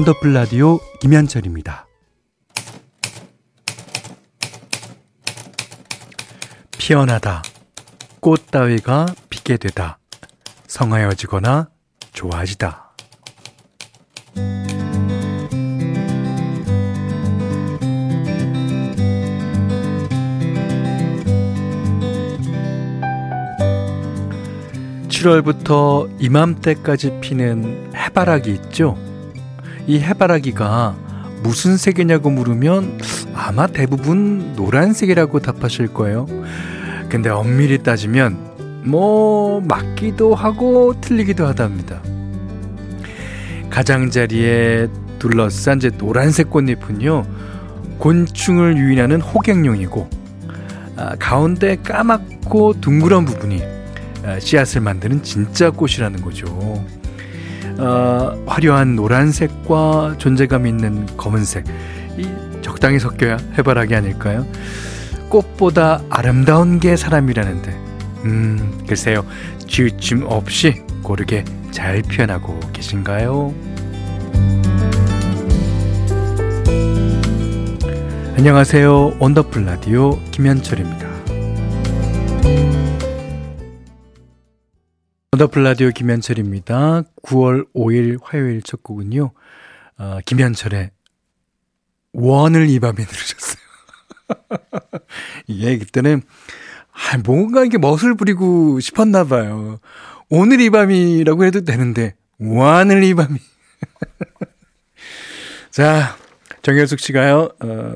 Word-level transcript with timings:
원더풀 0.00 0.32
라디오 0.32 0.78
김현철입니다. 1.00 1.86
피어나다. 6.78 7.42
꽃 8.20 8.46
따위가 8.50 9.06
피게 9.28 9.58
되다. 9.58 9.98
성하여지거나 10.66 11.68
좋아지다. 12.12 12.94
7월부터 25.08 26.10
이맘때까지 26.18 27.18
피는 27.20 27.92
해바라기 27.94 28.52
있죠? 28.52 29.09
이 29.86 29.98
해바라기가 30.00 30.96
무슨 31.42 31.76
색이냐고 31.76 32.30
물으면 32.30 32.98
아마 33.34 33.66
대부분 33.66 34.54
노란색이라고 34.54 35.40
답하실 35.40 35.88
거예요. 35.94 36.26
근데 37.08 37.30
엄밀히 37.30 37.78
따지면 37.78 38.82
뭐 38.84 39.60
맞기도 39.60 40.34
하고 40.34 40.94
틀리기도 41.00 41.46
하답니다. 41.46 42.00
가장자리에 43.70 44.88
둘러싼 45.18 45.80
제 45.80 45.90
노란색 45.90 46.50
꽃잎은요 46.50 47.24
곤충을 47.98 48.76
유인하는 48.78 49.20
호갱용이고 49.20 50.08
아, 50.96 51.14
가운데 51.18 51.76
까맣고 51.76 52.80
둥그런 52.80 53.24
부분이 53.24 53.62
아, 54.24 54.38
씨앗을 54.38 54.80
만드는 54.80 55.22
진짜 55.22 55.70
꽃이라는 55.70 56.20
거죠. 56.22 56.46
어, 57.78 58.39
화려한 58.50 58.96
노란색과 58.96 60.16
존재감 60.18 60.66
있는 60.66 61.06
검은색. 61.16 61.64
이 62.18 62.28
적당히 62.62 62.98
섞여야 62.98 63.36
해바라기 63.56 63.94
아닐까요? 63.94 64.44
꽃보다 65.28 66.02
아름다운 66.10 66.80
게 66.80 66.96
사람이라는데. 66.96 67.70
음 68.24 68.84
글쎄요. 68.88 69.24
지읒짐 69.68 70.24
없이 70.26 70.82
고르게 71.04 71.44
잘 71.70 72.02
표현하고 72.02 72.58
계신가요? 72.72 73.54
안녕하세요. 78.36 79.18
원더풀 79.20 79.64
라디오 79.64 80.18
김현철입니다 80.32 81.09
원더풀 85.40 85.62
라디오 85.62 85.90
김현철입니다 85.90 87.02
9월 87.22 87.66
5일 87.72 88.18
화요일 88.22 88.60
첫 88.60 88.82
곡은요 88.82 89.30
어, 89.96 90.18
김현철의 90.26 90.90
오늘 92.12 92.68
이 92.68 92.78
밤이 92.78 92.96
들으셨어요 92.96 93.62
예, 95.48 95.78
그때는 95.78 96.20
아, 96.92 97.16
뭔가 97.24 97.64
이게 97.64 97.78
멋을 97.78 98.16
부리고 98.18 98.80
싶었나 98.80 99.24
봐요. 99.24 99.78
오늘 100.28 100.60
이 100.60 100.68
밤이라고 100.68 101.44
해도 101.46 101.62
되는데 101.62 102.16
오늘 102.38 103.02
이 103.02 103.14
밤이. 103.14 103.38
자, 105.70 106.16
정현숙 106.62 107.00
씨가요. 107.00 107.48
어, 107.62 107.94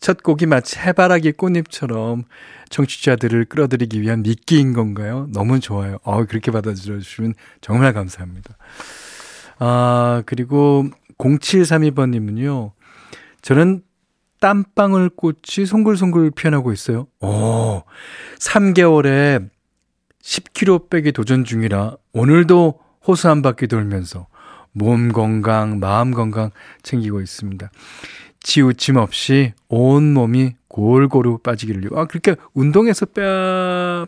첫 0.00 0.22
곡이 0.22 0.46
마치 0.46 0.78
해바라기 0.78 1.32
꽃잎처럼 1.32 2.24
청취자들을 2.70 3.46
끌어들이기 3.46 4.00
위한 4.00 4.22
미끼인 4.22 4.72
건가요? 4.72 5.28
너무 5.32 5.60
좋아요. 5.60 5.98
어, 6.04 6.24
그렇게 6.24 6.50
받아들여 6.50 6.98
주시면 7.00 7.34
정말 7.60 7.92
감사합니다. 7.92 8.56
아, 9.58 10.22
그리고 10.26 10.86
0732번님은요. 11.18 12.72
저는 13.42 13.82
땀방울 14.40 15.10
꽃이 15.10 15.66
송글송글 15.66 16.32
피어나고 16.32 16.72
있어요. 16.72 17.06
오, 17.20 17.82
3개월에 18.38 19.48
10kg 20.22 20.90
빼기 20.90 21.12
도전 21.12 21.44
중이라 21.44 21.96
오늘도 22.12 22.80
호수 23.06 23.28
한 23.28 23.42
바퀴 23.42 23.66
돌면서 23.66 24.26
몸 24.74 25.12
건강, 25.12 25.78
마음 25.80 26.10
건강 26.10 26.50
챙기고 26.82 27.20
있습니다. 27.20 27.70
치우침 28.40 28.96
없이 28.96 29.54
온 29.68 30.12
몸이 30.12 30.54
골고루 30.68 31.38
빠지기를. 31.38 31.88
아, 31.94 32.04
그렇게 32.04 32.36
운동해서 32.52 33.06
빼, 33.06 33.22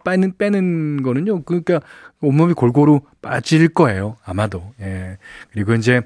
빼는, 0.04 0.34
빼는 0.36 1.02
거는요. 1.02 1.42
그러니까 1.44 1.80
온몸이 2.20 2.54
골고루 2.54 3.00
빠질 3.22 3.68
거예요. 3.68 4.16
아마도. 4.24 4.74
예. 4.80 5.16
그리고 5.52 5.74
이제, 5.74 6.02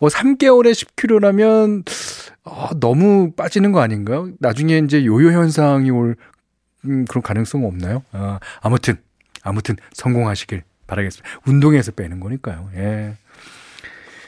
어, 0.00 0.08
3개월에 0.08 0.72
10kg라면, 0.72 1.84
어, 2.44 2.68
너무 2.78 3.32
빠지는 3.32 3.72
거 3.72 3.80
아닌가요? 3.80 4.30
나중에 4.38 4.78
이제 4.78 5.04
요요 5.04 5.32
현상이 5.32 5.90
올, 5.90 6.16
음, 6.84 7.04
그런 7.06 7.22
가능성 7.22 7.66
없나요? 7.66 8.02
아, 8.12 8.38
아무튼, 8.60 8.96
아무튼 9.42 9.76
성공하시길 9.92 10.62
바라겠습니다. 10.86 11.40
운동해서 11.46 11.92
빼는 11.92 12.20
거니까요. 12.20 12.70
예. 12.76 13.16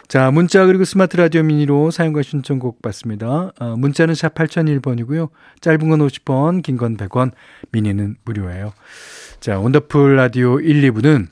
자, 0.09 0.31
문자 0.31 0.65
그리고 0.67 0.85
스마트 0.85 1.17
라디오 1.17 1.43
미니로 1.43 1.91
사연과 1.91 2.23
신청곡 2.23 2.81
받습니다. 2.81 3.53
어, 3.59 3.77
문자는 3.77 4.15
샵 4.15 4.35
8001번이고요. 4.35 5.31
짧은 5.61 5.89
건 5.89 5.99
50원, 5.99 6.63
긴 6.63 6.77
건 6.77 6.97
100원, 6.97 7.33
미니는 7.73 8.17
무료예요. 8.25 8.73
자, 9.41 9.59
원더풀 9.59 10.15
라디오 10.15 10.61
1, 10.61 10.93
2부는 10.93 11.27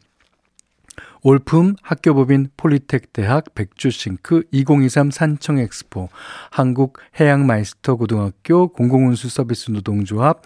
올품 1.23 1.77
학교법인 1.83 2.49
폴리텍 2.57 3.13
대학 3.13 3.55
백조씽크 3.55 4.43
2023 4.51 5.11
산청 5.11 5.59
엑스포 5.59 6.11
한국 6.51 6.99
해양 7.19 7.47
마이스터 7.47 7.95
고등학교 7.95 8.69
공공운수 8.69 9.31
서비스 9.31 9.71
노동조합 9.71 10.43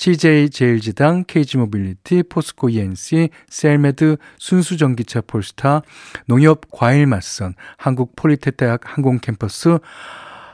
CJ 0.00 0.48
제일지당, 0.48 1.24
KG모빌리티, 1.26 2.22
포스코 2.22 2.70
ENC, 2.70 3.28
셀메드, 3.50 4.16
순수전기차 4.38 5.20
폴스타, 5.20 5.82
농협과일맛선, 6.24 7.52
한국폴리테대학 7.76 8.80
항공캠퍼스, 8.82 9.78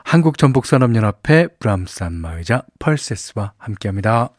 한국전복산업연합회, 0.03 1.47
브람산마의자, 1.59 2.63
펄세스와 2.79 3.53
함께합니다. 3.57 4.31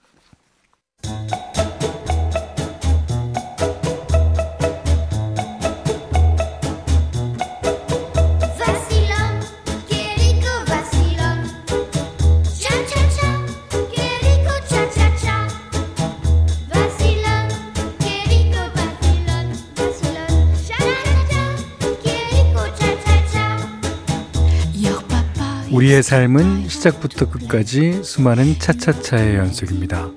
우리의 25.79 26.03
삶은 26.03 26.69
시작부터 26.69 27.31
끝까지 27.31 28.03
수많은 28.03 28.59
차차차의 28.59 29.37
연속입니다. 29.37 30.11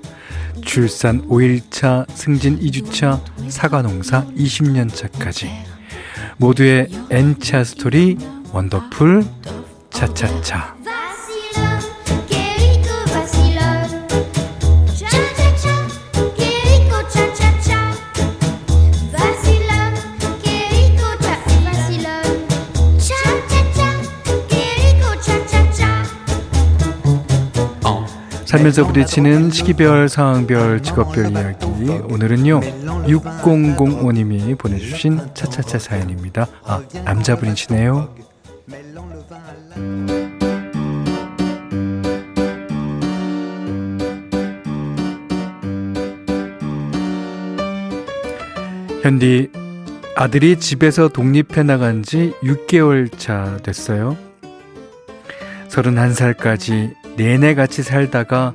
출산 0.64 1.22
5일차, 1.28 2.10
승진 2.10 2.58
2주차, 2.58 3.20
사과농사 3.48 4.26
20년차까지 4.36 5.50
모두의 6.36 6.88
N차 7.10 7.62
스토리 7.62 8.18
원더풀 8.52 9.24
차차차 9.90 10.81
살면서 28.52 28.86
부딪히는 28.86 29.50
시기별, 29.50 30.10
상황별, 30.10 30.82
직업별 30.82 31.30
이야기. 31.32 31.64
오늘은요, 32.10 32.60
6005님이 32.60 34.58
보내주신 34.58 35.18
차차차 35.32 35.78
사연입니다. 35.78 36.46
아, 36.62 36.82
남자분이시네요. 37.02 38.14
현디, 49.02 49.48
아들이 50.14 50.60
집에서 50.60 51.08
독립해 51.08 51.62
나간 51.62 52.02
지 52.02 52.34
6개월 52.42 53.16
차 53.16 53.56
됐어요. 53.62 54.18
31살까지 55.70 57.01
내내 57.16 57.54
같이 57.54 57.82
살다가 57.82 58.54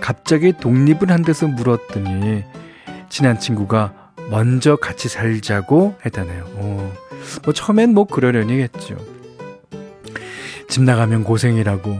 갑자기 0.00 0.52
독립을 0.52 1.10
한 1.10 1.22
데서 1.22 1.46
물었더니 1.46 2.44
친한 3.08 3.38
친구가 3.38 4.12
먼저 4.30 4.76
같이 4.76 5.08
살자고 5.08 5.96
했다네요. 6.04 6.44
어, 6.54 6.92
뭐 7.44 7.52
처음엔 7.52 7.94
뭐 7.94 8.04
그러려니겠죠. 8.04 8.96
집 10.68 10.82
나가면 10.82 11.24
고생이라고 11.24 11.98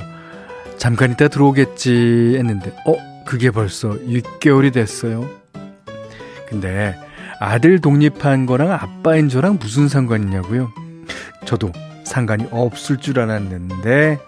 잠깐 0.76 1.12
있다 1.12 1.28
들어오겠지 1.28 2.34
했는데 2.36 2.70
어 2.86 2.96
그게 3.24 3.50
벌써 3.50 3.90
6개월이 3.90 4.72
됐어요. 4.72 5.28
근데 6.48 6.96
아들 7.40 7.80
독립한 7.80 8.46
거랑 8.46 8.72
아빠인 8.72 9.28
저랑 9.28 9.58
무슨 9.60 9.88
상관이냐고요? 9.88 10.70
저도 11.44 11.72
상관이 12.04 12.46
없을 12.50 12.98
줄 12.98 13.20
알았는데 13.20 14.18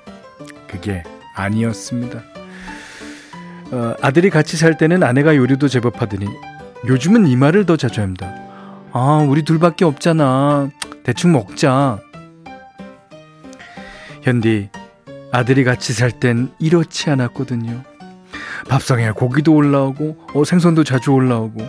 그게 0.69 1.02
아니었습니다. 1.40 2.23
어, 3.70 3.94
아들이 4.00 4.31
같이 4.31 4.56
살 4.56 4.76
때는 4.76 5.02
아내가 5.02 5.37
요리도 5.37 5.69
제법 5.69 6.00
하더니 6.00 6.26
요즘은 6.87 7.26
이 7.26 7.37
말을 7.37 7.67
더 7.67 7.76
자주 7.76 8.00
합니다. 8.00 8.35
아, 8.93 9.26
우리 9.29 9.43
둘밖에 9.43 9.85
없잖아. 9.85 10.70
대충 11.02 11.32
먹자. 11.32 11.99
현디, 14.23 14.70
아들이 15.32 15.64
같이 15.64 15.93
살 15.93 16.11
땐 16.12 16.50
이렇지 16.58 17.11
않았거든요. 17.11 17.82
밥상에 18.69 19.11
고기도 19.12 19.55
올라오고, 19.55 20.26
어, 20.35 20.44
생선도 20.44 20.85
자주 20.85 21.12
올라오고. 21.12 21.62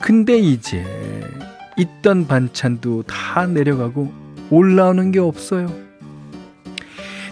근데 0.00 0.38
이제, 0.38 0.84
있던 1.76 2.26
반찬도 2.26 3.04
다 3.04 3.46
내려가고, 3.46 4.12
올라오는 4.50 5.10
게 5.10 5.20
없어요. 5.20 5.72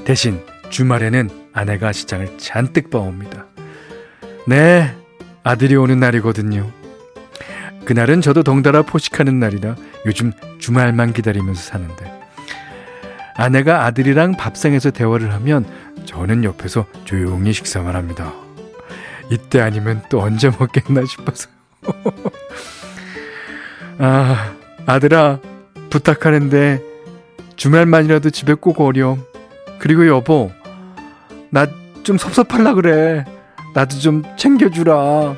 대신, 0.04 0.40
주말에는 0.70 1.28
아내가 1.52 1.92
시장을 1.92 2.38
잔뜩 2.38 2.90
봐옵니다. 2.90 3.46
네, 4.46 4.94
아들이 5.44 5.76
오는 5.76 6.00
날이거든요. 6.00 6.70
그날은 7.84 8.20
저도 8.20 8.42
덩달아 8.42 8.82
포식하는 8.82 9.38
날이라 9.38 9.76
요즘 10.06 10.32
주말만 10.58 11.12
기다리면서 11.12 11.60
사는데 11.60 12.22
아내가 13.34 13.84
아들이랑 13.86 14.36
밥상에서 14.36 14.90
대화를 14.90 15.32
하면 15.34 15.66
저는 16.04 16.44
옆에서 16.44 16.86
조용히 17.04 17.52
식사만 17.52 17.96
합니다. 17.96 18.32
이때 19.30 19.60
아니면 19.60 20.02
또 20.08 20.20
언제 20.20 20.50
먹겠나 20.50 21.04
싶어서. 21.06 21.48
아, 23.98 24.54
아들아, 24.86 25.40
부탁하는데 25.90 26.82
주말만이라도 27.56 28.30
집에 28.30 28.54
꼭 28.54 28.80
오렴. 28.80 29.24
그리고 29.78 30.06
여보, 30.06 30.52
나 31.52 31.82
좀 32.02 32.18
섭섭할라 32.18 32.74
그래. 32.74 33.24
나도 33.74 33.98
좀 33.98 34.22
챙겨주라. 34.36 35.36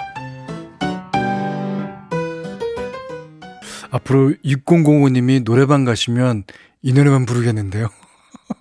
앞으로 3.91 4.33
6005님이 4.45 5.45
노래방 5.45 5.85
가시면 5.85 6.45
이 6.83 6.93
노래만 6.93 7.27
부르겠는데요. 7.27 7.89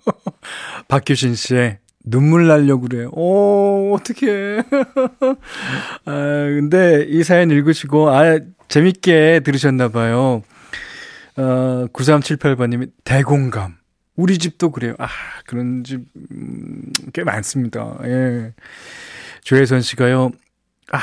박효신 0.88 1.34
씨의 1.34 1.78
눈물 2.04 2.46
날려 2.46 2.76
그래. 2.76 3.06
오, 3.10 3.94
어떡해. 3.94 4.62
아, 6.04 6.12
근데 6.12 7.06
이 7.08 7.24
사연 7.24 7.50
읽으시고, 7.50 8.10
아, 8.10 8.38
재밌게 8.68 9.40
들으셨나봐요. 9.44 10.42
어, 11.36 11.86
9378번님이 11.92 12.90
대공감. 13.02 13.76
우리 14.16 14.38
집도 14.38 14.70
그래요. 14.70 14.94
아, 14.98 15.08
그런 15.46 15.84
집, 15.84 16.02
음, 16.32 16.92
꽤 17.12 17.24
많습니다. 17.24 17.98
예. 18.04 18.52
조혜선 19.42 19.80
씨가요, 19.80 20.30
아, 20.92 20.98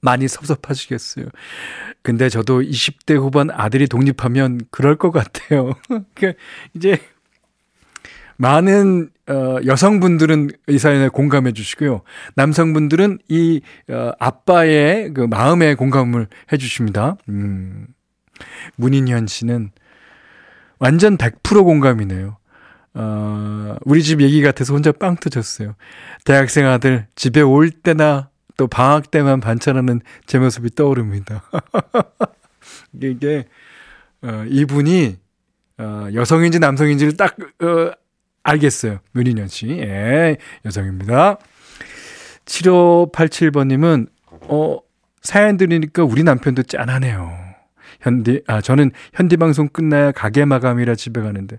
많이 0.00 0.28
섭섭하시겠어요. 0.28 1.26
근데 2.02 2.28
저도 2.28 2.62
20대 2.62 3.16
후반 3.16 3.50
아들이 3.50 3.88
독립하면 3.88 4.60
그럴 4.70 4.96
것 4.96 5.10
같아요. 5.10 5.74
그러니까 6.14 6.40
이제 6.74 6.98
많은 8.36 9.10
어, 9.28 9.58
여성분들은 9.66 10.50
이 10.68 10.78
사연에 10.78 11.08
공감해 11.08 11.52
주시고요. 11.52 12.02
남성분들은 12.36 13.18
이 13.28 13.60
어, 13.90 14.12
아빠의 14.20 15.12
그 15.12 15.22
마음에 15.22 15.74
공감을 15.74 16.28
해 16.52 16.56
주십니다. 16.56 17.16
음. 17.28 17.88
문인현 18.76 19.26
씨는 19.26 19.72
완전 20.78 21.16
100% 21.16 21.64
공감이네요. 21.64 22.36
어, 22.94 23.76
우리 23.84 24.02
집 24.02 24.20
얘기 24.20 24.42
같아서 24.42 24.74
혼자 24.74 24.92
빵 24.92 25.16
터졌어요. 25.16 25.74
대학생 26.24 26.66
아들 26.66 27.06
집에 27.14 27.40
올 27.40 27.70
때나 27.70 28.30
또 28.56 28.66
방학 28.66 29.10
때만 29.10 29.40
반찬하는 29.40 30.00
제 30.26 30.38
모습이 30.38 30.74
떠오릅니다. 30.74 31.44
이게, 33.00 33.46
어, 34.22 34.44
이분이, 34.48 35.16
어, 35.78 36.08
여성인지 36.12 36.58
남성인지를 36.58 37.16
딱, 37.16 37.36
어, 37.62 37.92
알겠어요. 38.42 38.98
문인현 39.12 39.46
씨. 39.46 39.68
예, 39.68 40.36
여성입니다. 40.64 41.38
7587번님은, 42.46 44.08
어, 44.48 44.78
사연 45.22 45.56
들으니까 45.56 46.02
우리 46.02 46.24
남편도 46.24 46.64
짠하네요. 46.64 47.47
현디, 48.00 48.42
아, 48.46 48.60
저는 48.60 48.90
현디 49.14 49.36
방송 49.36 49.68
끝나야 49.68 50.12
가게 50.12 50.44
마감이라 50.44 50.94
집에 50.94 51.20
가는데, 51.20 51.58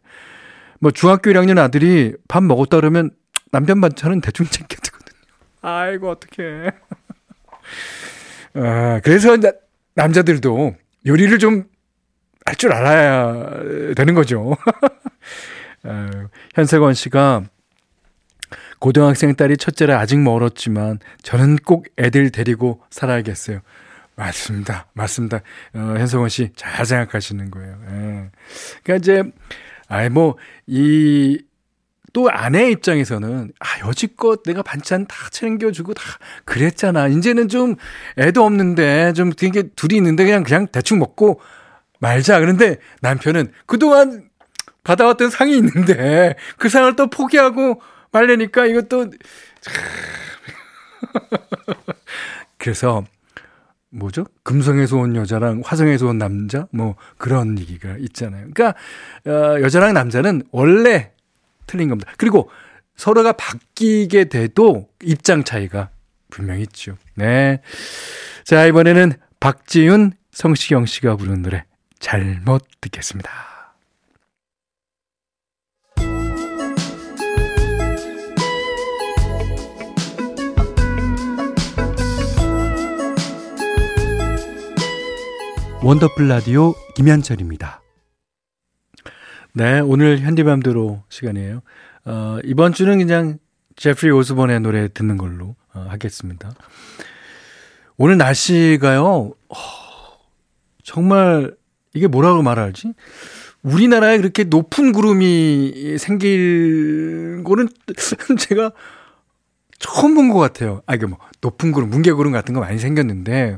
뭐 0.80 0.91
중학교 0.91 1.31
1학년 1.31 1.57
아들이 1.57 2.13
밥 2.27 2.44
먹었다 2.44 2.77
그러면 2.77 3.12
남편 3.51 3.81
반찬은 3.81 4.21
대충 4.21 4.45
챙겨두고 4.45 4.97
아이고, 5.62 6.09
어떡해. 6.12 6.71
아, 8.56 9.00
그래서 9.03 9.36
남자들도 9.95 10.75
요리를 11.06 11.39
좀 11.39 11.65
할 12.50 12.56
줄 12.56 12.74
알아야 12.74 13.94
되는 13.94 14.15
거죠. 14.15 14.57
아, 15.83 16.27
현세권 16.56 16.95
씨가 16.95 17.44
고등학생 18.80 19.35
딸이 19.35 19.57
첫째라 19.57 20.00
아직 20.00 20.19
멀었지만 20.19 20.97
저는 21.21 21.57
꼭 21.57 21.85
애들 22.00 22.31
데리고 22.31 22.81
살아야겠어요. 22.89 23.59
맞습니다. 24.19 24.88
맞습니다. 24.94 25.38
어, 25.74 25.95
현성원 25.98 26.30
씨 26.30 26.50
잘 26.56 26.86
생각하시는 26.86 27.50
거예요. 27.51 27.80
예. 27.89 28.30
그러니까 28.83 28.95
이제 28.98 29.24
아이 29.88 30.10
뭐이 30.10 31.39
또 32.12 32.30
아내 32.30 32.69
입장에서는 32.71 33.54
아 33.60 33.88
여지껏 33.88 34.44
내가 34.44 34.62
반찬 34.62 35.07
다 35.07 35.16
챙겨주고 35.31 35.94
다 35.94 36.04
그랬잖아. 36.44 37.07
이제는 37.07 37.48
좀 37.48 37.76
애도 38.18 38.44
없는데 38.44 39.14
좀 39.14 39.31
되게 39.31 39.64
둘이 39.64 39.95
있는데 39.95 40.26
그냥 40.26 40.44
그냥 40.44 40.68
대충 40.68 40.99
먹고 40.99 41.40
말자. 41.99 42.42
그런데 42.42 42.76
남편은 43.02 43.54
그동안 43.68 44.30
받아왔던 44.83 45.30
상이 45.30 45.56
있는데 45.57 46.35
그 46.57 46.68
상을 46.68 46.94
또 46.97 47.09
포기하고 47.09 47.81
말려니까 48.11 48.66
이것도 48.66 49.11
그래서 52.57 53.06
뭐죠? 53.91 54.25
금성에서 54.43 54.97
온 54.97 55.15
여자랑 55.15 55.61
화성에서 55.65 56.07
온 56.07 56.17
남자 56.17 56.67
뭐 56.71 56.95
그런 57.17 57.57
얘기가 57.59 57.97
있잖아요. 57.99 58.47
그러니까 58.53 58.79
어, 59.25 59.61
여자랑 59.61 59.93
남자는 59.93 60.43
원래 60.51 61.11
틀린 61.65 61.89
겁니다. 61.89 62.11
그리고 62.17 62.49
서로가 62.95 63.33
바뀌게 63.33 64.25
돼도 64.25 64.89
입장 65.01 65.43
차이가 65.43 65.89
분명히 66.29 66.63
있죠. 66.63 66.97
네. 67.15 67.61
자, 68.43 68.65
이번에는 68.65 69.13
박지윤, 69.39 70.13
성시경 70.31 70.85
씨가 70.85 71.15
부른 71.15 71.41
노래 71.41 71.65
잘못 71.99 72.65
듣겠습니다. 72.81 73.58
원더풀 85.89 86.27
라디오 86.27 86.75
김현철입니다. 86.93 87.81
네, 89.53 89.79
오늘 89.79 90.19
현디맘대로 90.19 91.01
시간이에요. 91.09 91.63
어, 92.05 92.37
이번 92.43 92.73
주는 92.73 92.95
그냥 92.99 93.39
제프리 93.75 94.11
오스본의 94.11 94.59
노래 94.59 94.87
듣는 94.93 95.17
걸로 95.17 95.55
어, 95.73 95.87
하겠습니다. 95.89 96.51
오늘 97.97 98.17
날씨가요, 98.19 99.03
어, 99.49 99.55
정말 100.83 101.55
이게 101.95 102.05
뭐라고 102.05 102.43
말하지? 102.43 102.93
우리나라에 103.63 104.17
그렇게 104.17 104.43
높은 104.43 104.93
구름이 104.93 105.97
생길 105.97 107.41
거는 107.43 107.67
제가 108.37 108.73
처음 109.79 110.13
본 110.13 110.29
것 110.29 110.37
같아요. 110.37 110.83
아, 110.85 110.93
이게 110.93 111.07
뭐, 111.07 111.17
높은 111.41 111.71
구름, 111.71 111.89
뭉게구름 111.89 112.31
같은 112.31 112.53
거 112.53 112.59
많이 112.59 112.77
생겼는데, 112.77 113.57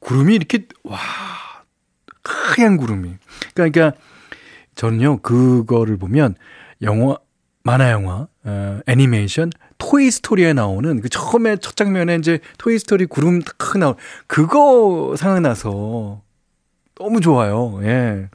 구름이 0.00 0.34
이렇게, 0.34 0.66
와, 0.84 0.98
하얀 2.24 2.76
구름이. 2.76 3.16
그러니까, 3.54 3.72
그러니까 3.72 3.92
저는요, 4.74 5.18
그거를 5.18 5.96
보면 5.96 6.34
영화, 6.82 7.16
만화 7.62 7.90
영화, 7.90 8.26
어, 8.44 8.80
애니메이션, 8.86 9.50
토이 9.78 10.10
스토리에 10.10 10.52
나오는 10.52 11.00
그 11.00 11.08
처음에 11.08 11.56
첫 11.56 11.76
장면에 11.76 12.16
이제 12.16 12.38
토이 12.58 12.78
스토리 12.78 13.06
구름 13.06 13.40
탁 13.42 13.78
나오 13.78 13.96
그거 14.26 15.14
생각나서 15.16 16.22
너무 16.94 17.20
좋아요. 17.20 17.80
예. 17.82 18.28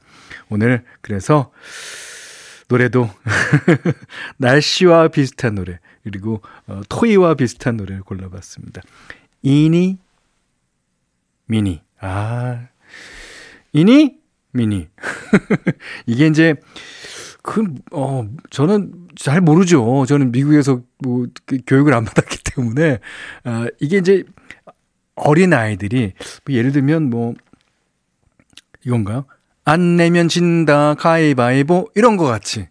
오늘 0.50 0.84
그래서 1.02 1.52
노래도 2.68 3.10
날씨와 4.38 5.08
비슷한 5.08 5.56
노래 5.56 5.80
그리고 6.04 6.42
어, 6.68 6.82
토이와 6.90 7.36
비슷한 7.36 7.78
노래를 7.78 8.02
골라봤습니다. 8.04 8.82
이니 9.42 9.98
미니 11.46 11.82
아 12.00 12.68
이니 13.74 14.18
미니 14.52 14.88
이게 16.06 16.28
이제 16.28 16.56
그어 17.42 18.28
저는 18.50 19.08
잘 19.16 19.42
모르죠. 19.42 20.06
저는 20.06 20.32
미국에서 20.32 20.82
뭐그 21.00 21.60
교육을 21.66 21.94
안 21.94 22.06
받았기 22.06 22.40
때문에 22.56 23.00
아 23.44 23.68
이게 23.80 23.98
이제 23.98 24.24
어린 25.16 25.54
아이들이 25.54 26.14
뭐 26.46 26.56
예를 26.56 26.72
들면 26.72 27.10
뭐 27.10 27.34
이건가요? 28.86 29.26
안 29.66 29.98
내면 29.98 30.30
진다 30.30 30.96
가위바위보 30.96 31.90
이런 31.96 32.16
거 32.18 32.26
같이 32.26 32.68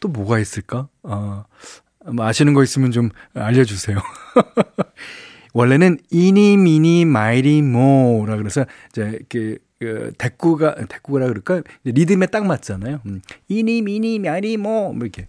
또 0.00 0.08
뭐가 0.08 0.38
있을까? 0.38 0.88
아, 1.02 1.44
뭐 2.12 2.26
아시는 2.26 2.54
거 2.54 2.62
있으면 2.62 2.92
좀 2.92 3.10
알려주세요. 3.34 3.98
원래는 5.54 5.98
eeny 6.10 6.56
meeny 6.56 7.04
miny 7.04 7.62
moe라 7.62 8.36
그래서 8.36 8.66
이제 8.90 9.18
그, 9.28 9.58
그 9.84 10.12
대꾸가 10.18 10.74
대꾸라 10.86 11.26
그럴까 11.28 11.62
리듬에 11.84 12.26
딱 12.26 12.46
맞잖아요. 12.46 13.00
음. 13.06 13.20
eeny 13.48 13.82
meeny 13.82 14.18
miny 14.18 14.56
moe 14.56 14.73
뭐 14.73 14.96
이렇게 15.00 15.28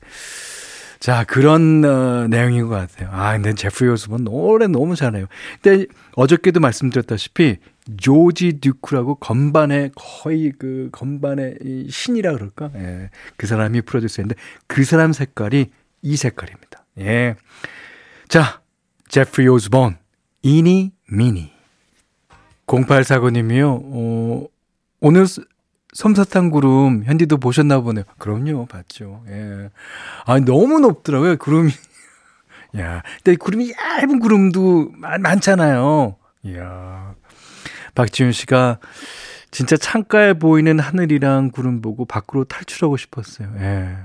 자, 1.00 1.24
그런 1.24 1.86
어, 1.86 2.28
내용인 2.28 2.68
것 2.68 2.76
같아요. 2.76 3.10
아, 3.12 3.34
근데 3.34 3.54
제프리 3.54 3.90
오스본 3.90 4.24
노래 4.24 4.66
너무 4.66 4.96
잘해요. 4.96 5.28
근데 5.62 5.86
어저께도 6.16 6.60
말씀드렸다시피 6.60 7.58
조지 7.98 8.60
듀크라고 8.60 9.16
건반의 9.16 9.92
거의 9.96 10.52
그 10.58 10.90
건반의 10.92 11.88
신이라 11.92 12.34
그럴까? 12.34 12.72
예. 12.76 13.10
그 13.38 13.46
사람이 13.46 13.82
프로듀서인데 13.82 14.34
그 14.66 14.84
사람 14.84 15.14
색깔이 15.14 15.70
이 16.02 16.16
색깔입니다. 16.16 16.86
예. 17.02 17.36
자, 18.28 18.62
제프리 19.08 19.48
오스본 19.48 19.98
이니 20.42 20.92
미니 21.08 21.55
0849님이요. 22.68 23.82
어, 23.84 24.48
오늘 25.00 25.26
솜사탕 25.94 26.50
구름 26.50 27.04
현디도 27.06 27.38
보셨나 27.38 27.80
보네요. 27.80 28.04
그럼요, 28.18 28.66
봤죠. 28.66 29.24
예. 29.30 29.70
아 30.26 30.40
너무 30.40 30.80
높더라고요, 30.80 31.38
구름이. 31.38 31.72
야, 32.80 33.02
근데 33.24 33.38
구름이 33.38 33.72
얇은 33.72 34.20
구름도 34.20 34.92
많, 34.94 35.22
많잖아요. 35.22 36.18
이야. 36.44 37.16
박지윤 37.96 38.34
씨가 38.34 38.80
진짜 39.52 39.78
창가에 39.78 40.34
보이는 40.34 40.78
하늘이랑 40.80 41.52
구름 41.52 41.82
보고 41.82 42.04
밖으로 42.04 42.44
탈출하고 42.44 42.98
싶었어요. 42.98 43.54
예. 43.60 43.96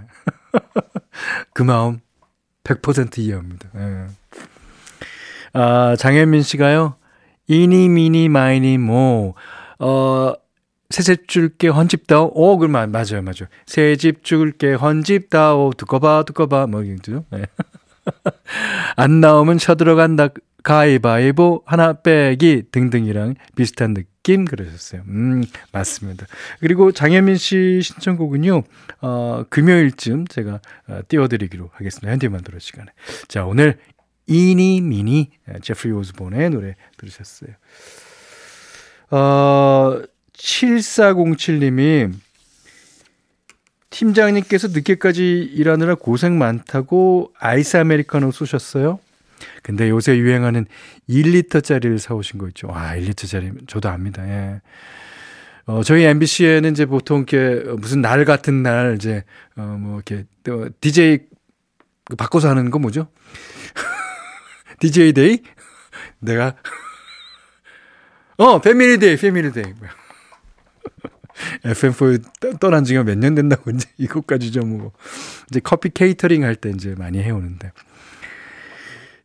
그 1.52 1.64
마음 1.64 2.00
100% 2.62 3.18
이해합니다. 3.18 3.68
예. 3.76 4.06
아, 5.52 5.96
장현민 5.98 6.42
씨가요. 6.42 6.94
이니 7.50 7.88
미니 7.88 8.28
마이니 8.28 8.78
모 8.78 9.34
어, 9.80 10.32
새집 10.90 11.26
줄게 11.28 11.68
헌집다오. 11.68 12.32
오, 12.34 12.58
그럼 12.58 12.72
맞아요, 12.72 13.22
맞아요. 13.22 13.48
새집 13.66 14.24
줄게 14.24 14.74
헌집다오. 14.74 15.72
두꺼 15.76 15.98
봐, 15.98 16.24
두꺼 16.24 16.46
봐. 16.46 16.66
뭐, 16.66 16.82
이죠 16.82 17.24
네. 17.30 17.44
안 18.96 19.20
나오면 19.20 19.58
쳐들어간다. 19.58 20.28
가위바위보, 20.62 21.62
하나 21.64 21.94
빼기 21.94 22.64
등등이랑 22.70 23.34
비슷한 23.56 23.94
느낌 23.94 24.44
그러셨어요. 24.44 25.02
음, 25.08 25.42
맞습니다. 25.72 26.26
그리고 26.60 26.92
장현민 26.92 27.36
씨 27.36 27.80
신청곡은요, 27.82 28.62
어, 29.00 29.44
금요일쯤 29.48 30.26
제가 30.26 30.60
어, 30.88 31.00
띄워드리기로 31.08 31.70
하겠습니다. 31.72 32.12
현디만 32.12 32.42
들어 32.42 32.58
시간에. 32.58 32.88
자, 33.26 33.46
오늘 33.46 33.78
이니 34.30 34.80
미니 34.80 35.30
제프리 35.60 35.92
오즈본의 35.92 36.50
노래 36.50 36.76
들으셨어요. 36.98 37.50
어, 39.10 40.00
7407님이 40.34 42.12
팀장님께서 43.90 44.68
늦게까지 44.68 45.50
일하느라 45.52 45.96
고생 45.96 46.38
많다고 46.38 47.32
아이스 47.40 47.76
아메리카노 47.76 48.30
쏘셨어요? 48.30 49.00
근데 49.64 49.90
요새 49.90 50.16
유행하는 50.16 50.66
1리터짜리를 51.08 51.98
사오신 51.98 52.38
거 52.38 52.46
있죠. 52.48 52.68
아, 52.70 52.94
1리터짜리 52.96 53.68
저도 53.68 53.88
압니다. 53.88 54.26
예. 54.28 54.60
어, 55.66 55.82
저희 55.82 56.04
MBC에는 56.04 56.70
이제 56.70 56.86
보통 56.86 57.24
이렇게 57.28 57.64
무슨 57.78 58.00
날 58.00 58.24
같은 58.24 58.62
날 58.62 58.94
이제 58.94 59.24
어, 59.56 59.76
뭐 59.80 59.96
이렇게 59.96 60.24
또 60.44 60.68
DJ 60.80 61.18
그 62.04 62.14
바꿔서 62.14 62.48
하는 62.48 62.70
거 62.70 62.78
뭐죠? 62.78 63.08
DJ 64.80 65.12
day? 65.12 65.38
내가 66.20 66.54
어, 68.36 68.60
family 68.60 68.98
day, 68.98 69.16
family 69.16 69.52
day. 69.52 69.64
FM4U 71.64 72.58
떠난 72.60 72.84
지가 72.84 73.02
몇 73.04 73.16
년 73.18 73.34
된다고 73.34 73.70
이제 73.70 73.88
이것까지 73.98 74.52
좀 74.52 74.78
뭐, 74.78 74.92
이제 75.50 75.60
커피 75.60 75.90
케이터링 75.90 76.42
할 76.44 76.56
때 76.56 76.70
이제 76.70 76.94
많이 76.96 77.22
해오는데. 77.22 77.72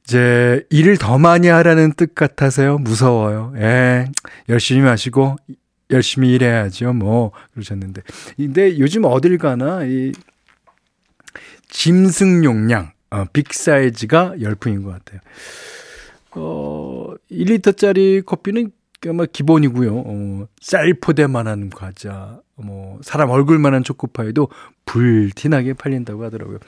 이제 0.04 0.66
일을 0.70 0.98
더 0.98 1.18
많이 1.18 1.48
하라는 1.48 1.94
뜻 1.94 2.14
같아서요. 2.14 2.78
무서워요. 2.78 3.54
예. 3.58 4.06
열심히 4.50 4.82
마시고 4.82 5.36
열심히 5.90 6.32
일해야죠. 6.34 6.94
뭐 6.94 7.32
그러셨는데. 7.54 8.02
근데 8.38 8.78
요즘 8.78 9.06
어딜 9.06 9.38
가나 9.40 9.84
이 9.86 10.12
짐승 11.70 12.44
용량 12.44 12.92
어, 13.16 13.26
빅 13.32 13.54
사이즈가 13.54 14.36
열풍인 14.42 14.84
것 14.84 14.92
같아요. 14.92 15.20
어, 16.32 17.14
1리터짜리 17.32 18.26
커피는 18.26 18.72
뭐 19.14 19.26
기본이고요. 19.32 20.04
어, 20.06 20.48
쌀포대만한 20.62 21.70
과자, 21.70 22.42
뭐 22.56 23.00
사람 23.04 23.30
얼굴만한 23.30 23.84
초코파이도 23.84 24.50
불티나게 24.86 25.74
팔린다고 25.74 26.24
하더라고요. 26.26 26.60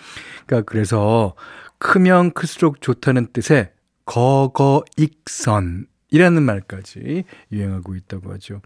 그러니까 0.46 0.70
그래서 0.72 1.34
크면 1.80 2.32
클수록 2.32 2.82
좋다는 2.82 3.27
뜻의 3.34 3.72
거거익선이라는 4.06 5.88
말까지 6.44 7.24
유행하고 7.51 7.96
있다고 7.96 8.32
하죠. 8.34 8.62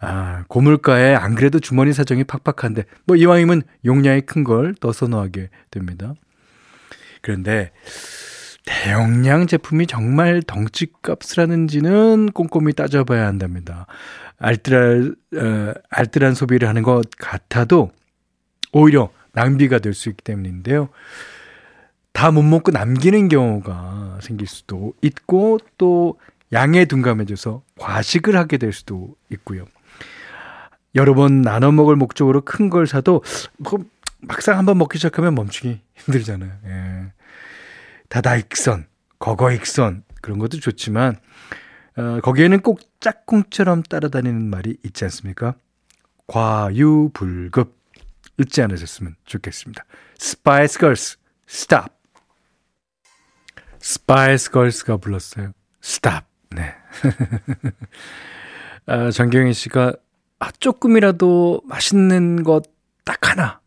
아, 0.00 0.44
고물가에 0.48 1.14
안 1.14 1.34
그래도 1.34 1.60
주머니 1.60 1.92
사정이 1.92 2.24
팍팍한데 2.24 2.84
뭐 3.04 3.16
이왕이면 3.16 3.62
용량이 3.84 4.22
큰 4.22 4.44
걸 4.44 4.74
더 4.74 4.92
선호하게 4.92 5.50
됩니다. 5.70 6.14
그런데 7.22 7.72
대용량 8.66 9.46
제품이 9.46 9.86
정말 9.86 10.42
덩치값을 10.42 11.42
하는지는 11.42 12.30
꼼꼼히 12.32 12.72
따져봐야 12.72 13.26
한답니다. 13.26 13.86
알뜰한, 14.38 15.16
어, 15.36 15.72
알뜰한 15.90 16.34
소비를 16.34 16.68
하는 16.68 16.82
것 16.82 17.02
같아도 17.18 17.90
오히려 18.72 19.10
낭비가 19.32 19.78
될 19.78 19.94
수 19.94 20.08
있기 20.08 20.22
때문인데요. 20.22 20.88
다 22.12 22.30
못 22.30 22.42
먹고 22.42 22.70
남기는 22.70 23.28
경우가 23.28 24.18
생길 24.20 24.46
수도 24.46 24.92
있고 25.02 25.58
또 25.78 26.18
양에 26.52 26.84
둔감해져서 26.84 27.62
과식을 27.78 28.36
하게 28.36 28.58
될 28.58 28.72
수도 28.72 29.14
있고요. 29.30 29.64
여러 30.94 31.14
번 31.14 31.40
나눠 31.42 31.70
먹을 31.70 31.94
목적으로 31.96 32.40
큰 32.42 32.68
걸 32.68 32.86
사도 32.86 33.22
뭐 33.58 33.78
막상 34.22 34.58
한번 34.58 34.78
먹기 34.78 34.98
시작하면 34.98 35.34
멈추기 35.34 35.80
힘들잖아요. 35.96 36.52
예. 36.66 37.12
다다익선, 38.08 38.86
거거익선 39.18 40.04
그런 40.20 40.38
것도 40.38 40.60
좋지만 40.60 41.16
어, 41.96 42.20
거기에는 42.22 42.60
꼭 42.60 42.80
짝꿍처럼 43.00 43.82
따라다니는 43.82 44.48
말이 44.48 44.76
있지 44.84 45.04
않습니까? 45.04 45.54
과유불급 46.26 47.76
잊지 48.38 48.62
않으셨으면 48.62 49.16
좋겠습니다. 49.24 49.84
스파이스 50.18 50.78
걸스 50.78 51.16
Stop 51.46 51.98
스파이스 53.78 54.50
걸스가 54.50 54.98
불렀어요. 54.98 55.52
Stop 55.80 56.26
네. 56.50 56.74
아, 58.86 59.10
정경희 59.10 59.52
씨가 59.52 59.94
아, 60.38 60.50
조금이라도 60.52 61.62
맛있는 61.66 62.42
것 62.42 62.80
딱 63.10 63.28
하나 63.28 63.59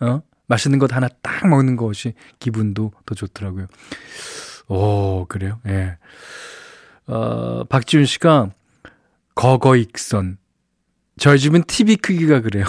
어? 0.00 0.22
맛있는 0.46 0.78
것 0.78 0.92
하나 0.92 1.08
딱 1.22 1.48
먹는 1.48 1.76
것이 1.76 2.14
기분도 2.38 2.92
더 3.04 3.14
좋더라고요. 3.14 3.66
오, 4.68 5.26
그래요? 5.28 5.60
예. 5.66 5.96
어, 7.06 7.64
박지훈 7.64 8.04
씨가 8.04 8.50
거거익선. 9.34 10.38
저희 11.18 11.38
집은 11.38 11.64
TV 11.64 11.96
크기가 11.96 12.40
그래요. 12.42 12.64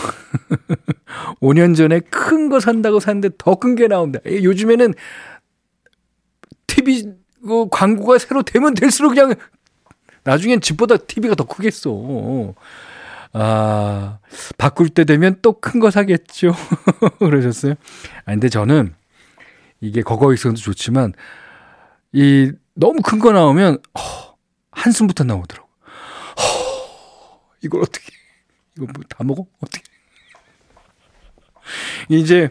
5년 1.41 1.75
전에 1.75 1.99
큰 1.99 2.49
거 2.49 2.59
산다고 2.59 2.99
샀는데 2.99 3.29
더 3.37 3.55
큰 3.55 3.75
게 3.75 3.87
나옵니다. 3.87 4.19
요즘에는 4.25 4.93
TV 6.67 7.03
그 7.45 7.67
광고가 7.69 8.17
새로 8.19 8.43
되면 8.43 8.73
될수록 8.73 9.09
그냥 9.15 9.35
나중엔 10.23 10.61
집보다 10.61 10.97
TV가 10.97 11.35
더 11.35 11.45
크겠어. 11.45 11.89
아, 13.39 14.19
바꿀 14.57 14.89
때 14.89 15.03
되면 15.05 15.39
또 15.41 15.53
큰 15.59 15.79
거 15.79 15.91
사겠죠. 15.91 16.53
그러셨어요? 17.19 17.73
아, 18.25 18.31
근데 18.31 18.49
저는 18.49 18.95
이게 19.81 20.01
거거익성도 20.01 20.59
좋지만, 20.59 21.13
이, 22.13 22.51
너무 22.73 23.01
큰 23.03 23.19
거 23.19 23.31
나오면, 23.31 23.79
허, 23.97 24.35
한숨부터 24.71 25.23
나오더라고. 25.23 25.67
허, 26.39 27.41
이걸 27.63 27.81
어떻게, 27.81 28.05
이거 28.77 28.85
뭐 28.93 29.03
다 29.09 29.23
먹어? 29.23 29.45
어떻게. 29.61 29.83
이제 32.09 32.49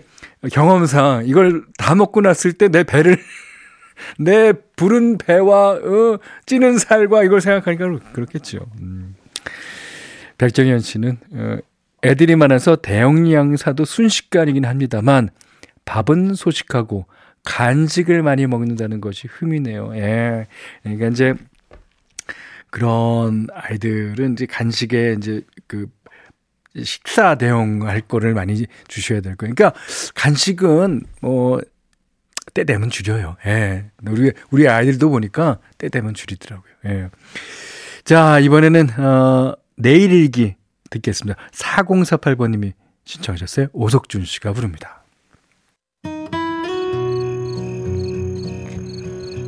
경험상 0.53 1.25
이걸 1.27 1.65
다 1.79 1.95
먹고 1.95 2.21
났을 2.21 2.53
때 2.53 2.69
내 2.69 2.85
배를 2.85 3.19
내 4.19 4.53
부른 4.77 5.17
배와 5.19 5.71
어, 5.77 6.19
찌는 6.45 6.79
살과 6.79 7.25
이걸 7.25 7.41
생각하니까 7.41 8.11
그렇겠죠. 8.13 8.59
음. 8.81 9.06
백정현 10.39 10.81
씨는 10.81 11.19
어, 11.33 11.59
애들이 12.05 12.37
많아서 12.37 12.77
대용량 12.77 13.57
사도 13.57 13.85
순식간이긴 13.85 14.65
합니다만 14.65 15.31
밥은 15.85 16.35
소식하고 16.35 17.07
간식을 17.45 18.23
많이 18.23 18.47
먹는다는 18.47 19.01
것이 19.01 19.29
흠이네요. 19.31 19.97
예. 19.97 20.47
그러니까 20.83 21.09
이제 21.09 21.35
그런 22.71 23.47
아이들은 23.53 24.33
이제 24.33 24.47
간식에 24.47 25.15
이제 25.17 25.43
그 25.67 25.87
식사 26.83 27.37
대용할 27.37 28.01
거를 28.03 28.35
많이 28.35 28.67
주셔야 28.89 29.21
될 29.21 29.37
거예요. 29.37 29.55
그러니까 29.55 29.79
간식은 30.15 31.03
뭐 31.21 31.61
때 32.57 32.65
되면 32.65 32.89
줄여요. 32.89 33.37
예. 33.45 33.85
우리 34.07 34.33
우리 34.51 34.67
아이들도 34.67 35.11
보니까 35.11 35.59
때 35.77 35.91
되면 35.91 36.15
줄이더라고요. 36.15 36.73
예. 36.87 37.11
자, 38.05 38.39
이번에는 38.39 38.89
어 38.99 39.55
내일 39.77 40.11
일기 40.13 40.55
듣겠습니다. 40.91 41.39
4048번 41.53 42.51
님이 42.51 42.73
신청하셨어요. 43.05 43.69
오석준 43.73 44.25
씨가 44.25 44.53
부릅니다. 44.53 45.03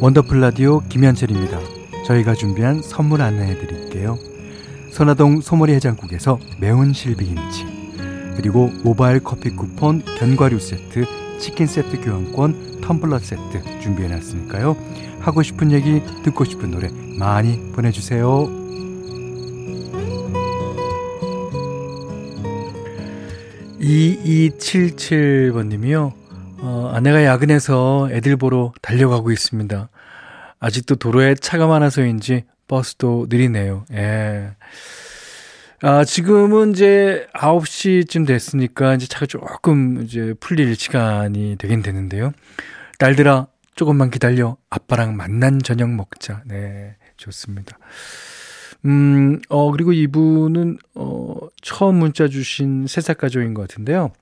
원더풀 0.00 0.40
라디오 0.40 0.80
김현철입니다. 0.88 1.58
저희가 2.06 2.34
준비한 2.34 2.82
선물 2.82 3.22
안내해 3.22 3.58
드릴게요. 3.58 4.16
선화동 4.92 5.40
소머리 5.40 5.72
해장국에서 5.74 6.38
매운 6.60 6.92
실비김치 6.92 7.78
그리고 8.36 8.68
모바일 8.84 9.20
커피 9.20 9.50
쿠폰 9.50 10.02
견과류 10.18 10.58
세트 10.58 11.04
치킨 11.38 11.66
세트 11.66 12.00
교환권 12.00 12.80
텀블러 12.80 13.18
세트 13.18 13.80
준비해 13.80 14.08
놨으니까요 14.08 14.76
하고 15.20 15.42
싶은 15.42 15.72
얘기 15.72 16.00
듣고 16.24 16.44
싶은 16.44 16.70
노래 16.70 16.88
많이 17.18 17.60
보내주세요 17.72 18.67
2277번님이요 23.88 26.12
어, 26.60 26.92
아내가 26.94 27.24
야근해서 27.24 28.10
애들 28.12 28.36
보러 28.36 28.72
달려가고 28.82 29.32
있습니다 29.32 29.88
아직도 30.60 30.96
도로에 30.96 31.34
차가 31.34 31.66
많아서인지 31.66 32.44
버스도 32.68 33.26
느리네요. 33.28 33.84
예. 33.92 34.50
아, 35.80 36.04
지금은 36.04 36.72
이제 36.72 37.26
9시쯤 37.34 38.26
됐으니까 38.26 38.94
이제 38.94 39.06
차가 39.06 39.26
조금 39.26 40.02
이제 40.02 40.34
풀릴 40.38 40.76
시간이 40.76 41.56
되긴 41.56 41.82
되는데요. 41.82 42.32
딸들아, 42.98 43.46
조금만 43.74 44.10
기다려. 44.10 44.56
아빠랑 44.70 45.16
만난 45.16 45.60
저녁 45.62 45.90
먹자. 45.90 46.42
네, 46.46 46.96
좋습니다. 47.16 47.78
음, 48.84 49.40
어, 49.48 49.70
그리고 49.70 49.92
이분은, 49.92 50.78
어, 50.94 51.17
처음 51.62 51.96
문자 51.96 52.28
주신 52.28 52.86
세살 52.86 53.14
가족인 53.16 53.54
것 53.54 53.62
같은데요. 53.62 54.12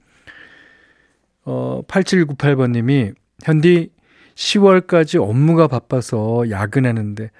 어, 1.44 1.82
8798번님이, 1.86 3.14
현디 3.44 3.90
10월까지 4.34 5.22
업무가 5.22 5.68
바빠서 5.68 6.50
야근하는데, 6.50 7.30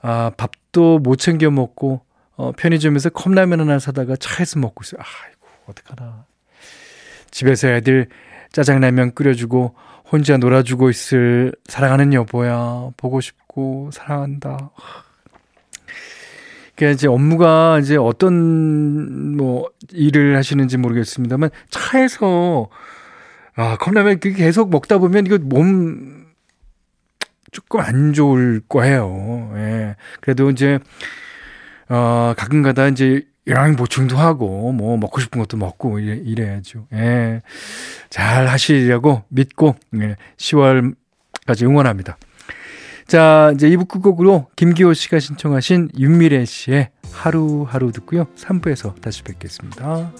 아, 0.00 0.30
밥도 0.36 1.00
못 1.00 1.16
챙겨 1.16 1.50
먹고, 1.50 2.02
어, 2.36 2.52
편의점에서 2.52 3.10
컵라면 3.10 3.60
하나 3.60 3.78
사다가 3.78 4.16
차에서 4.16 4.58
먹고 4.58 4.82
있어요. 4.84 5.00
아이고, 5.02 5.46
어떡하나. 5.66 6.24
집에서 7.30 7.68
애들 7.68 8.08
짜장라면 8.52 9.14
끓여주고, 9.14 9.74
혼자 10.10 10.36
놀아주고 10.36 10.90
있을 10.90 11.52
사랑하는 11.66 12.12
여보야. 12.12 12.90
보고 12.96 13.20
싶고, 13.20 13.90
사랑한다. 13.92 14.70
그러니까 16.76 16.94
이제 16.94 17.06
업무가 17.08 17.78
이제 17.80 17.96
어떤 17.96 19.36
뭐 19.36 19.70
일을 19.92 20.36
하시는지 20.36 20.76
모르겠습니다만 20.78 21.50
차에서 21.70 22.68
아 23.54 23.76
컵라면 23.76 24.20
계속 24.20 24.70
먹다 24.70 24.98
보면 24.98 25.26
이거 25.26 25.38
몸 25.38 26.22
조금 27.52 27.80
안 27.80 28.12
좋을 28.12 28.62
거예요. 28.68 29.52
예. 29.54 29.96
그래도 30.20 30.50
이제, 30.50 30.78
어, 31.88 32.34
가끔 32.36 32.62
가다 32.62 32.88
이제 32.88 33.26
영양 33.46 33.76
보충도 33.76 34.16
하고, 34.16 34.72
뭐, 34.72 34.96
먹고 34.96 35.20
싶은 35.20 35.38
것도 35.38 35.58
먹고, 35.58 35.98
이래, 36.00 36.16
이래야죠. 36.16 36.86
예. 36.94 37.42
잘 38.08 38.48
하시려고 38.48 39.24
믿고, 39.28 39.76
예. 40.00 40.16
10월까지 40.38 41.64
응원합니다. 41.64 42.16
자, 43.06 43.52
이제 43.54 43.68
2부 43.70 43.88
끝곡으로 43.88 44.46
김기호 44.56 44.94
씨가 44.94 45.18
신청하신 45.18 45.90
윤미래 45.98 46.44
씨의 46.44 46.90
하루하루 47.12 47.92
듣고요. 47.92 48.26
3부에서 48.36 49.00
다시 49.00 49.22
뵙겠습니다. 49.22 50.12